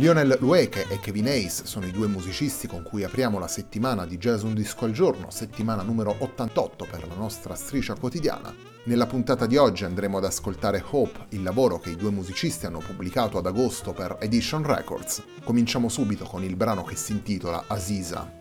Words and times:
Lionel 0.00 0.38
Lueke 0.40 0.86
e 0.88 0.98
Kevin 0.98 1.26
Hayes 1.26 1.64
sono 1.64 1.84
i 1.84 1.90
due 1.90 2.06
musicisti 2.06 2.66
con 2.66 2.82
cui 2.82 3.04
apriamo 3.04 3.38
la 3.38 3.46
settimana 3.46 4.06
di 4.06 4.16
Jazz 4.16 4.40
Un 4.44 4.54
Disco 4.54 4.86
al 4.86 4.92
Giorno, 4.92 5.30
settimana 5.30 5.82
numero 5.82 6.16
88 6.20 6.86
per 6.90 7.06
la 7.06 7.14
nostra 7.16 7.54
striscia 7.54 7.94
quotidiana. 7.94 8.50
Nella 8.84 9.04
puntata 9.04 9.44
di 9.44 9.58
oggi 9.58 9.84
andremo 9.84 10.16
ad 10.16 10.24
ascoltare 10.24 10.82
Hope, 10.92 11.26
il 11.36 11.42
lavoro 11.42 11.78
che 11.78 11.90
i 11.90 11.96
due 11.96 12.10
musicisti 12.10 12.64
hanno 12.64 12.78
pubblicato 12.78 13.36
ad 13.36 13.44
agosto 13.44 13.92
per 13.92 14.16
Edition 14.20 14.64
Records. 14.64 15.22
Cominciamo 15.44 15.90
subito 15.90 16.24
con 16.24 16.42
il 16.44 16.56
brano 16.56 16.82
che 16.82 16.96
si 16.96 17.12
intitola 17.12 17.64
Aziza. 17.66 18.38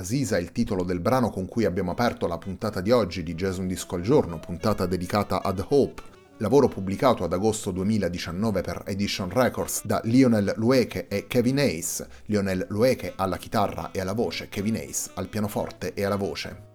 Aziza 0.00 0.38
è 0.38 0.40
il 0.40 0.50
titolo 0.50 0.82
del 0.82 0.98
brano 0.98 1.28
con 1.28 1.46
cui 1.46 1.66
abbiamo 1.66 1.90
aperto 1.90 2.26
la 2.26 2.38
puntata 2.38 2.80
di 2.80 2.90
oggi 2.90 3.22
di 3.22 3.34
Jazz 3.34 3.58
Un 3.58 3.66
Disco 3.66 3.96
al 3.96 4.00
Giorno, 4.00 4.38
puntata 4.40 4.86
dedicata 4.86 5.42
ad 5.42 5.62
Hope, 5.68 6.00
lavoro 6.38 6.68
pubblicato 6.68 7.22
ad 7.22 7.34
agosto 7.34 7.70
2019 7.70 8.62
per 8.62 8.82
Edition 8.86 9.28
Records 9.28 9.84
da 9.84 10.00
Lionel 10.04 10.54
Lueke 10.56 11.06
e 11.06 11.26
Kevin 11.26 11.58
Hayes, 11.58 12.06
Lionel 12.24 12.64
Lueke 12.70 13.12
alla 13.14 13.36
chitarra 13.36 13.90
e 13.90 14.00
alla 14.00 14.14
voce, 14.14 14.48
Kevin 14.48 14.76
Hayes 14.76 15.10
al 15.16 15.28
pianoforte 15.28 15.92
e 15.92 16.02
alla 16.02 16.16
voce. 16.16 16.68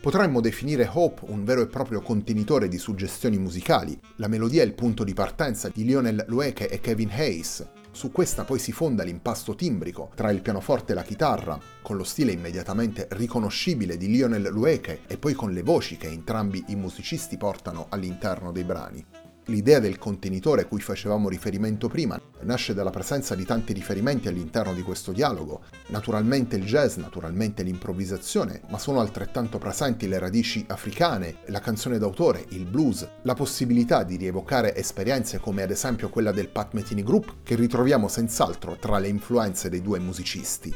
Potremmo 0.00 0.40
definire 0.40 0.88
Hope 0.90 1.30
un 1.30 1.44
vero 1.44 1.60
e 1.60 1.66
proprio 1.66 2.00
contenitore 2.00 2.68
di 2.68 2.78
suggestioni 2.78 3.36
musicali. 3.36 4.00
La 4.16 4.28
melodia 4.28 4.62
è 4.62 4.64
il 4.64 4.72
punto 4.72 5.04
di 5.04 5.12
partenza 5.12 5.68
di 5.68 5.84
Lionel 5.84 6.24
Lueke 6.28 6.70
e 6.70 6.80
Kevin 6.80 7.10
Hayes, 7.10 7.66
su 7.98 8.12
questa 8.12 8.44
poi 8.44 8.60
si 8.60 8.70
fonda 8.70 9.02
l'impasto 9.02 9.56
timbrico 9.56 10.12
tra 10.14 10.30
il 10.30 10.40
pianoforte 10.40 10.92
e 10.92 10.94
la 10.94 11.02
chitarra, 11.02 11.58
con 11.82 11.96
lo 11.96 12.04
stile 12.04 12.30
immediatamente 12.30 13.08
riconoscibile 13.10 13.96
di 13.96 14.06
Lionel 14.06 14.50
Lueke 14.52 15.00
e 15.08 15.18
poi 15.18 15.34
con 15.34 15.50
le 15.50 15.62
voci 15.62 15.96
che 15.96 16.06
entrambi 16.06 16.62
i 16.68 16.76
musicisti 16.76 17.36
portano 17.36 17.86
all'interno 17.88 18.52
dei 18.52 18.62
brani. 18.62 19.04
L'idea 19.48 19.78
del 19.78 19.96
contenitore 19.96 20.62
a 20.62 20.66
cui 20.66 20.80
facevamo 20.80 21.30
riferimento 21.30 21.88
prima 21.88 22.20
nasce 22.42 22.74
dalla 22.74 22.90
presenza 22.90 23.34
di 23.34 23.46
tanti 23.46 23.72
riferimenti 23.72 24.28
all'interno 24.28 24.74
di 24.74 24.82
questo 24.82 25.10
dialogo. 25.10 25.62
Naturalmente 25.86 26.56
il 26.56 26.66
jazz, 26.66 26.96
naturalmente 26.96 27.62
l'improvvisazione, 27.62 28.60
ma 28.68 28.76
sono 28.76 29.00
altrettanto 29.00 29.56
presenti 29.56 30.06
le 30.06 30.18
radici 30.18 30.66
africane, 30.68 31.36
la 31.46 31.60
canzone 31.60 31.96
d'autore, 31.96 32.44
il 32.50 32.66
blues, 32.66 33.08
la 33.22 33.32
possibilità 33.32 34.02
di 34.02 34.16
rievocare 34.16 34.76
esperienze 34.76 35.38
come 35.38 35.62
ad 35.62 35.70
esempio 35.70 36.10
quella 36.10 36.30
del 36.30 36.50
Pat 36.50 36.74
Metheny 36.74 37.02
Group 37.02 37.36
che 37.42 37.54
ritroviamo 37.54 38.06
senz'altro 38.06 38.76
tra 38.76 38.98
le 38.98 39.08
influenze 39.08 39.70
dei 39.70 39.80
due 39.80 39.98
musicisti. 39.98 40.74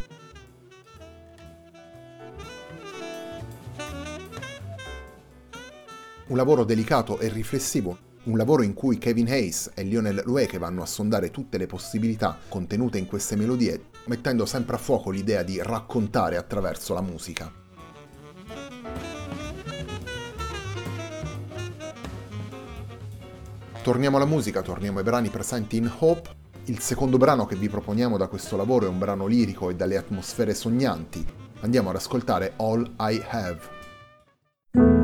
Un 6.28 6.36
lavoro 6.38 6.64
delicato 6.64 7.19
e 7.19 7.28
riflessivo 7.28 8.10
un 8.24 8.36
lavoro 8.36 8.62
in 8.62 8.74
cui 8.74 8.98
Kevin 8.98 9.28
Hayes 9.28 9.72
e 9.74 9.82
Lionel 9.82 10.22
Lueke 10.24 10.58
vanno 10.58 10.82
a 10.82 10.86
sondare 10.86 11.30
tutte 11.30 11.58
le 11.58 11.66
possibilità 11.66 12.38
contenute 12.48 12.98
in 12.98 13.06
queste 13.06 13.34
melodie, 13.34 13.86
mettendo 14.04 14.46
sempre 14.46 14.76
a 14.76 14.78
fuoco 14.78 15.10
l'idea 15.10 15.42
di 15.42 15.60
raccontare 15.60 16.36
attraverso 16.36 16.94
la 16.94 17.00
musica. 17.00 17.50
Torniamo 23.82 24.16
alla 24.16 24.26
musica, 24.26 24.62
torniamo 24.62 24.98
ai 24.98 25.04
brani 25.04 25.28
presenti 25.28 25.76
in 25.76 25.90
Hope. 25.98 26.30
Il 26.66 26.78
secondo 26.78 27.19
brano 27.19 27.46
che 27.46 27.56
vi 27.56 27.69
proponiamo 27.69 28.16
da 28.16 28.28
questo 28.28 28.56
lavoro 28.56 28.86
è 28.86 28.88
un 28.88 28.98
brano 28.98 29.26
lirico 29.26 29.70
e 29.70 29.74
dalle 29.74 29.96
atmosfere 29.96 30.54
sognanti. 30.54 31.26
Andiamo 31.62 31.90
ad 31.90 31.96
ascoltare 31.96 32.52
All 32.58 32.88
I 33.00 33.20
Have. 33.28 35.01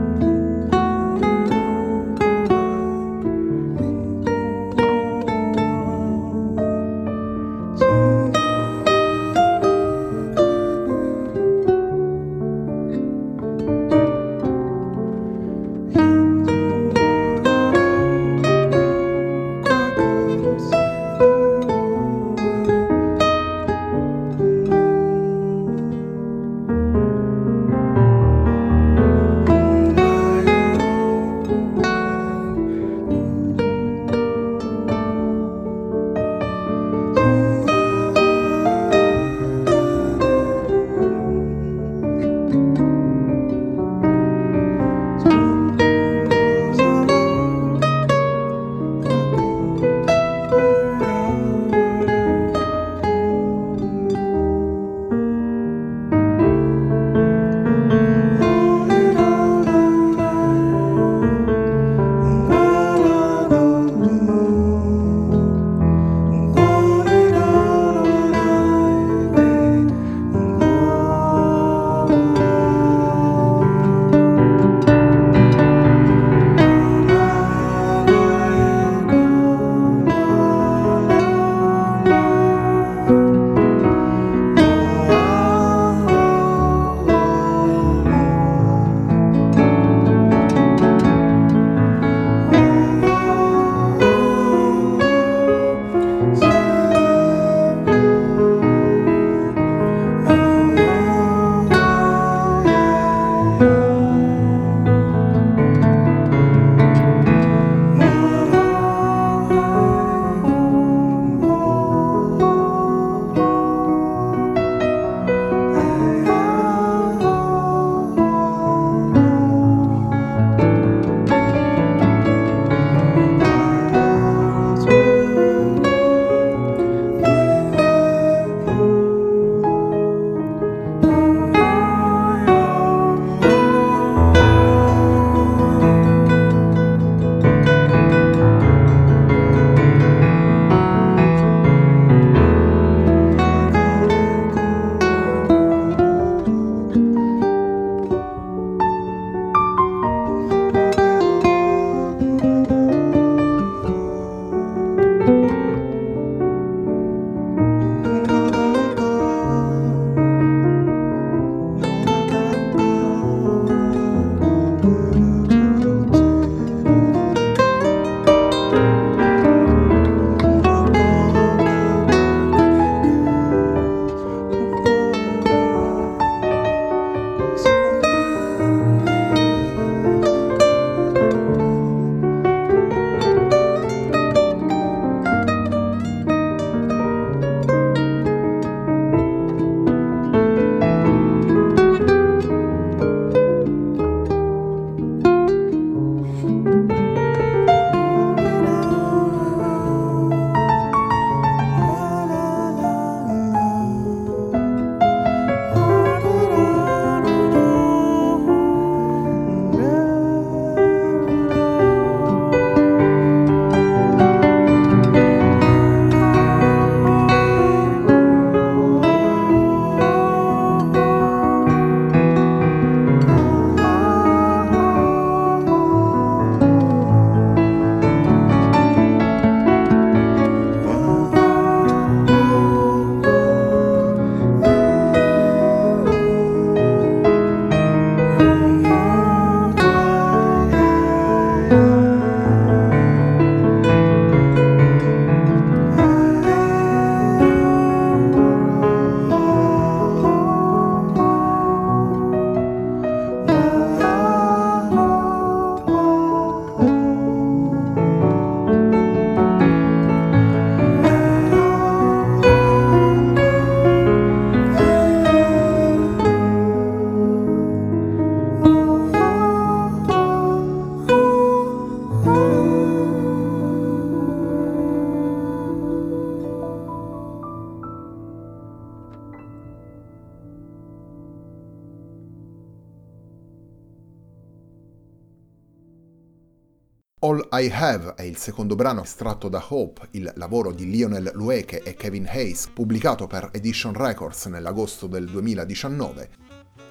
I 287.61 287.69
Have 287.73 288.15
è 288.15 288.23
il 288.23 288.37
secondo 288.37 288.77
brano 288.77 289.03
estratto 289.03 289.49
da 289.49 289.61
Hope, 289.71 290.11
il 290.13 290.33
lavoro 290.37 290.71
di 290.71 290.89
Lionel 290.89 291.33
Lueke 291.35 291.83
e 291.83 291.95
Kevin 291.95 292.29
Hayes, 292.29 292.69
pubblicato 292.73 293.27
per 293.27 293.49
Edition 293.53 293.95
Records 293.95 294.47
nell'agosto 294.47 295.09
del 295.09 295.27
2019. 295.27 296.31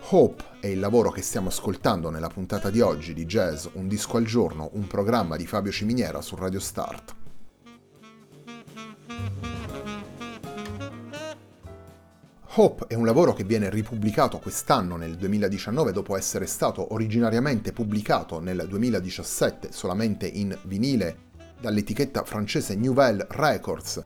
Hope 0.10 0.44
è 0.60 0.68
il 0.68 0.80
lavoro 0.80 1.10
che 1.10 1.22
stiamo 1.22 1.48
ascoltando 1.48 2.10
nella 2.10 2.28
puntata 2.28 2.70
di 2.70 2.82
oggi 2.82 3.14
di 3.14 3.26
Jazz 3.26 3.68
Un 3.74 3.88
disco 3.88 4.18
al 4.18 4.26
giorno, 4.26 4.70
un 4.74 4.88
programma 4.88 5.38
di 5.38 5.48
Fabio 5.48 5.72
Ciminiera 5.72 6.22
su 6.22 6.36
Radio 6.36 6.60
Start. 6.60 7.27
Hope 12.60 12.88
è 12.88 12.96
un 12.96 13.06
lavoro 13.06 13.34
che 13.34 13.44
viene 13.44 13.70
ripubblicato 13.70 14.40
quest'anno 14.40 14.96
nel 14.96 15.16
2019 15.16 15.92
dopo 15.92 16.18
essere 16.18 16.48
stato 16.48 16.92
originariamente 16.92 17.72
pubblicato 17.72 18.40
nel 18.40 18.66
2017 18.68 19.72
solamente 19.72 20.26
in 20.26 20.58
vinile 20.64 21.26
dall'etichetta 21.62 22.24
francese 22.24 22.76
Nouvelle 22.76 23.28
Records. 23.30 24.04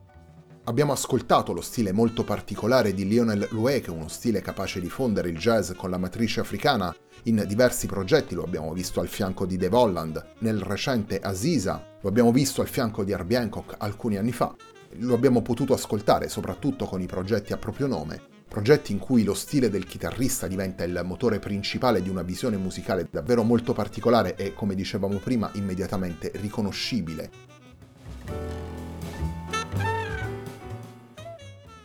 Abbiamo 0.65 0.91
ascoltato 0.91 1.53
lo 1.53 1.62
stile 1.62 1.93
molto 1.93 2.25
particolare 2.25 2.93
di 2.93 3.08
Lionel 3.08 3.48
Loué, 3.51 3.79
che 3.79 3.88
è 3.88 3.93
uno 3.93 4.10
stile 4.10 4.41
capace 4.41 4.81
di 4.81 4.89
fondere 4.89 5.29
il 5.29 5.38
jazz 5.38 5.72
con 5.72 5.89
la 5.89 5.98
matrice 5.98 6.41
africana. 6.41 6.93
In 7.24 7.46
diversi 7.48 7.88
progetti, 7.88 8.36
lo 8.36 8.43
abbiamo 8.43 8.74
visto 8.74 9.00
al 9.00 9.08
fianco 9.08 9.46
di 9.46 9.55
Dave 9.55 9.77
Holland, 9.77 10.25
nel 10.39 10.60
recente 10.60 11.22
Aziza, 11.22 11.81
lo 12.01 12.10
abbiamo 12.10 12.34
visto 12.34 12.60
al 12.60 12.67
fianco 12.67 13.05
di 13.05 13.13
Herbie 13.13 13.38
Hancock 13.38 13.75
alcuni 13.77 14.17
anni 14.17 14.34
fa, 14.34 14.53
lo 14.96 15.13
abbiamo 15.13 15.41
potuto 15.41 15.74
ascoltare 15.74 16.27
soprattutto 16.27 16.84
con 16.84 17.00
i 17.00 17.05
progetti 17.05 17.53
a 17.53 17.58
proprio 17.58 17.88
nome 17.88 18.39
progetti 18.51 18.91
in 18.91 19.00
cui 19.00 19.24
lo 19.24 19.34
stile 19.34 19.70
del 19.70 19.86
chitarrista 19.86 20.46
diventa 20.46 20.84
il 20.84 21.00
motore 21.05 21.39
principale 21.39 22.01
di 22.01 22.10
una 22.10 22.22
visione 22.22 22.58
musicale 22.58 23.08
davvero 23.10 23.43
molto 23.43 23.72
particolare 23.72 24.36
e, 24.36 24.53
come 24.53 24.75
dicevamo 24.75 25.20
prima, 25.20 25.50
immediatamente 25.53 26.34
riconoscibile. 26.36 27.31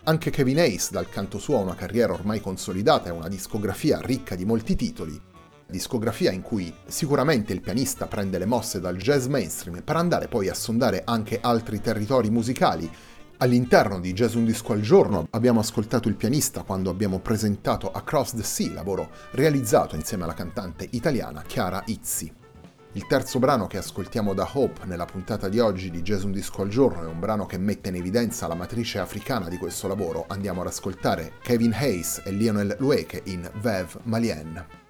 Anche 0.03 0.31
Kevin 0.31 0.59
Hayes, 0.59 0.91
dal 0.91 1.09
canto 1.09 1.39
suo, 1.39 1.59
ha 1.59 1.61
una 1.61 1.77
carriera 1.77 2.13
ormai 2.13 2.41
consolidata 2.41 3.11
e 3.11 3.13
una 3.13 3.29
discografia 3.29 4.01
ricca 4.01 4.35
di 4.35 4.45
molti 4.45 4.75
titoli, 4.75 5.21
discografia 5.69 6.33
in 6.33 6.43
cui 6.43 6.75
sicuramente 6.87 7.53
il 7.53 7.61
pianista 7.61 8.07
prende 8.07 8.39
le 8.39 8.45
mosse 8.45 8.81
dal 8.81 8.97
jazz 8.97 9.27
mainstream 9.27 9.83
per 9.85 9.95
andare 9.95 10.27
poi 10.27 10.49
a 10.49 10.55
sondare 10.55 11.03
anche 11.05 11.39
altri 11.41 11.81
territori 11.81 12.29
musicali 12.29 12.91
All'interno 13.39 14.01
di 14.01 14.15
Jazz 14.15 14.33
Un 14.33 14.47
Disco 14.47 14.73
al 14.73 14.81
Giorno 14.81 15.27
abbiamo 15.33 15.61
ascoltato 15.61 16.09
il 16.09 16.15
pianista 16.15 16.63
quando 16.63 16.89
abbiamo 16.89 17.19
presentato 17.19 17.91
Across 17.91 18.37
the 18.37 18.43
Sea, 18.43 18.73
lavoro 18.73 19.11
realizzato 19.33 19.95
insieme 19.95 20.25
alla 20.25 20.33
cantante 20.33 20.89
italiana 20.93 21.43
Chiara 21.43 21.83
Izzi. 21.85 22.33
Il 22.93 23.07
terzo 23.07 23.39
brano 23.39 23.67
che 23.67 23.77
ascoltiamo 23.77 24.33
da 24.33 24.49
Hope 24.51 24.87
nella 24.87 25.05
puntata 25.05 25.51
di 25.51 25.59
oggi 25.59 25.91
di 25.91 26.01
Jazz 26.01 26.23
Un 26.23 26.33
Disco 26.33 26.63
al 26.63 26.71
Giorno 26.71 27.03
è 27.03 27.13
un 27.13 27.21
brano 27.21 27.45
che 27.45 27.59
mette 27.59 27.91
in 27.91 27.97
evidenza 27.97 28.47
la 28.47 28.55
matrice 28.55 29.01
africana 29.01 29.51
di 29.51 29.59
questo 29.59 29.87
lavoro. 29.87 30.25
Andiamo 30.29 30.63
ad 30.63 30.69
ascoltare 30.69 31.35
Kevin 31.43 31.75
Hayes 31.75 32.23
e 32.25 32.31
Lionel 32.31 32.77
Lueke 32.79 33.21
in 33.25 33.47
Vev 33.61 33.99
Malien. 34.05 34.86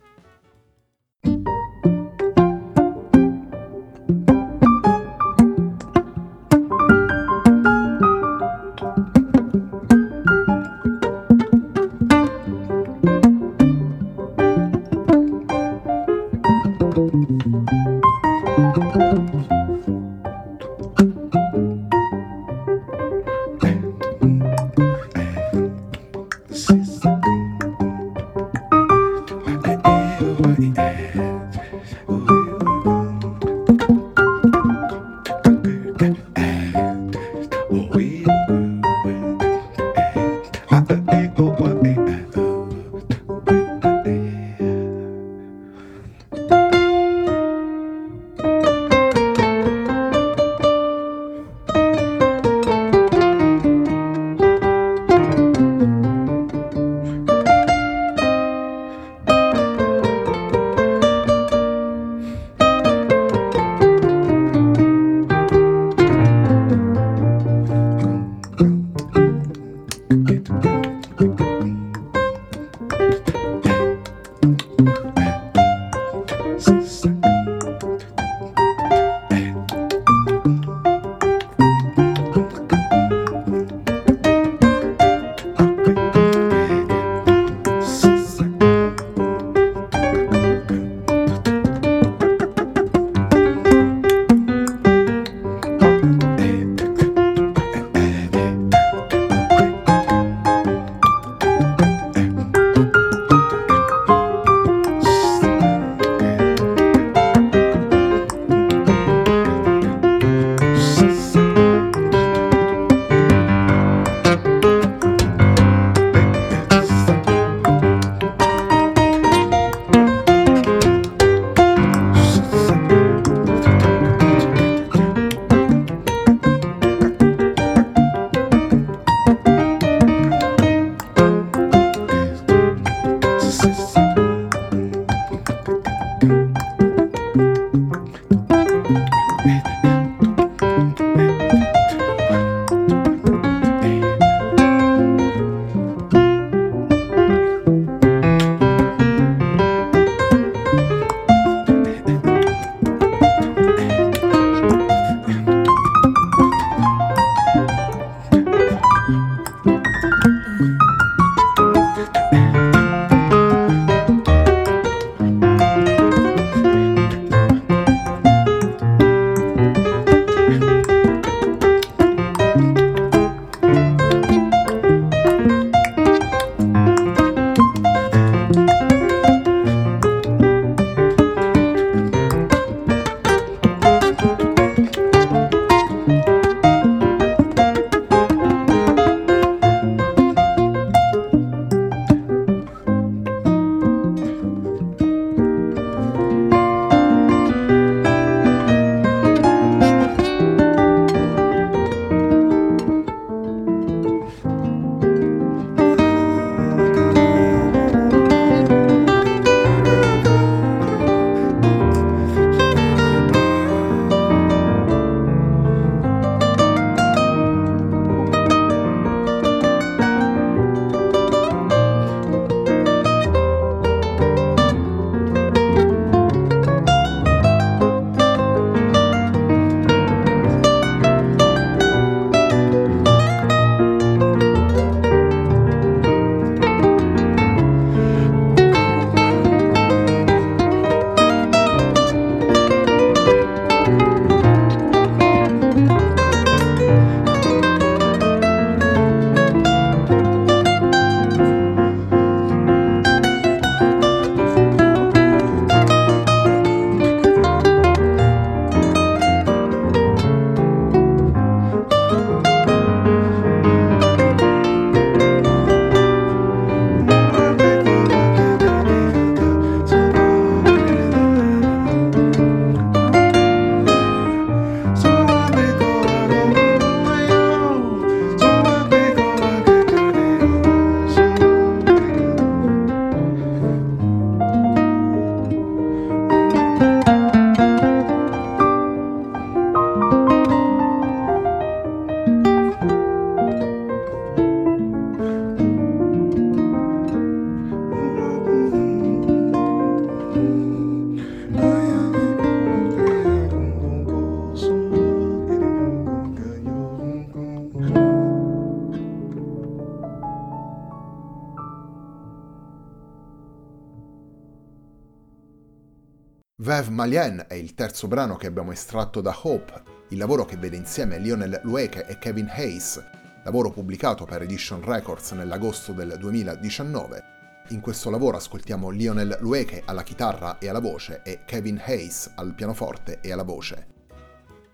Vev 316.76 316.88
Malien 316.88 317.42
è 317.48 317.54
il 317.54 317.74
terzo 317.74 318.06
brano 318.06 318.36
che 318.36 318.46
abbiamo 318.46 318.70
estratto 318.70 319.22
da 319.22 319.34
Hope, 319.44 319.82
il 320.08 320.18
lavoro 320.18 320.44
che 320.44 320.58
vede 320.58 320.76
insieme 320.76 321.18
Lionel 321.18 321.60
Lueke 321.62 322.04
e 322.04 322.18
Kevin 322.18 322.50
Hayes, 322.50 323.02
lavoro 323.44 323.70
pubblicato 323.70 324.26
per 324.26 324.42
Edition 324.42 324.84
Records 324.84 325.30
nell'agosto 325.30 325.94
del 325.94 326.16
2019. 326.18 327.22
In 327.68 327.80
questo 327.80 328.10
lavoro 328.10 328.36
ascoltiamo 328.36 328.90
Lionel 328.90 329.38
Lueke 329.40 329.84
alla 329.86 330.02
chitarra 330.02 330.58
e 330.58 330.68
alla 330.68 330.80
voce 330.80 331.22
e 331.24 331.44
Kevin 331.46 331.80
Hayes 331.82 332.32
al 332.34 332.52
pianoforte 332.54 333.20
e 333.22 333.32
alla 333.32 333.42
voce. 333.42 333.86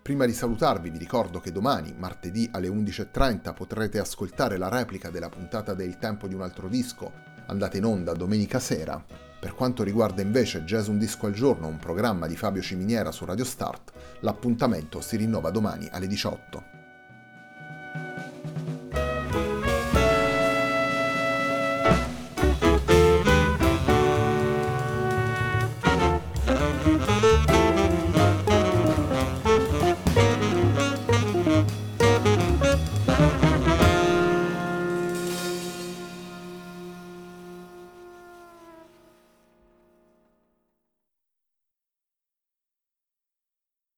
Prima 0.01 0.25
di 0.25 0.33
salutarvi 0.33 0.89
vi 0.89 0.97
ricordo 0.97 1.39
che 1.39 1.53
domani, 1.53 1.95
martedì 1.97 2.49
alle 2.51 2.67
11.30, 2.67 3.53
potrete 3.53 3.99
ascoltare 3.99 4.57
la 4.57 4.67
replica 4.67 5.09
della 5.09 5.29
puntata 5.29 5.73
del 5.73 5.97
Tempo 5.99 6.27
di 6.27 6.33
un 6.33 6.41
altro 6.41 6.67
disco, 6.67 7.13
andata 7.47 7.77
in 7.77 7.85
onda 7.85 8.13
domenica 8.13 8.59
sera, 8.59 9.03
per 9.39 9.53
quanto 9.55 9.83
riguarda 9.83 10.21
invece 10.21 10.63
Jazz 10.63 10.87
Un 10.87 10.97
Disco 10.97 11.25
al 11.25 11.33
Giorno, 11.33 11.67
un 11.67 11.77
programma 11.77 12.27
di 12.27 12.35
Fabio 12.35 12.61
Ciminiera 12.61 13.11
su 13.11 13.25
Radio 13.25 13.43
Start, 13.43 13.91
l'appuntamento 14.21 15.01
si 15.01 15.17
rinnova 15.17 15.49
domani 15.49 15.87
alle 15.91 16.07
18. 16.07 16.82